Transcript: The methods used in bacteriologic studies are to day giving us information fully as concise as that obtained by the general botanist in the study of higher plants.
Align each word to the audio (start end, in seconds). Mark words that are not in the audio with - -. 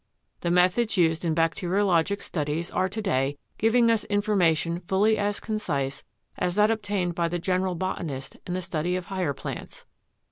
The 0.39 0.49
methods 0.49 0.97
used 0.97 1.23
in 1.23 1.35
bacteriologic 1.35 2.23
studies 2.23 2.71
are 2.71 2.89
to 2.89 3.01
day 3.03 3.37
giving 3.59 3.91
us 3.91 4.03
information 4.05 4.79
fully 4.79 5.15
as 5.15 5.39
concise 5.39 6.03
as 6.39 6.55
that 6.55 6.71
obtained 6.71 7.13
by 7.13 7.27
the 7.27 7.37
general 7.37 7.75
botanist 7.75 8.35
in 8.47 8.55
the 8.55 8.63
study 8.63 8.95
of 8.95 9.05
higher 9.13 9.33
plants. 9.35 9.85